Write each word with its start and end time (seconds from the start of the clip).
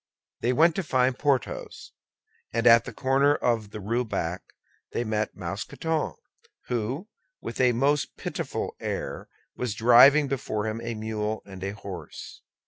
They 0.39 0.51
went 0.51 0.73
to 0.77 0.83
find 0.83 1.15
Porthos, 1.15 1.91
and 2.51 2.65
at 2.65 2.85
the 2.85 2.91
corner 2.91 3.35
of 3.35 3.69
the 3.69 3.79
Rue 3.79 4.03
Bac 4.03 4.41
met 4.95 5.35
Mousqueton, 5.37 6.13
who, 6.69 7.07
with 7.39 7.61
a 7.61 7.73
most 7.73 8.17
pitiable 8.17 8.75
air, 8.79 9.29
was 9.55 9.75
driving 9.75 10.27
before 10.27 10.65
him 10.65 10.81
a 10.81 10.95
mule 10.95 11.43
and 11.45 11.63
a 11.63 11.73
horse. 11.75 12.41